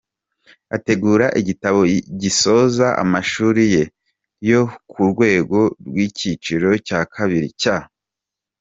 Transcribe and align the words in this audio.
ategura 0.75 1.25
igitabo 1.41 1.79
gisoza 2.21 2.87
amashuri 3.03 3.61
ye 3.73 3.83
yo 4.49 4.61
ku 4.91 5.01
rwego 5.11 5.59
rwikiciro 5.87 6.69
cya 6.87 7.01
kabiri 7.13 7.49
cya. 7.61 7.77